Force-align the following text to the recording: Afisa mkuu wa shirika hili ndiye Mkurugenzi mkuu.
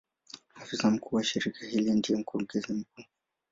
Afisa 0.55 0.91
mkuu 0.91 1.15
wa 1.15 1.23
shirika 1.23 1.65
hili 1.65 1.91
ndiye 1.93 2.19
Mkurugenzi 2.19 2.73
mkuu. 2.73 3.03